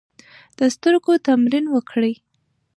[0.57, 2.13] د سترګو تمرین وکړئ.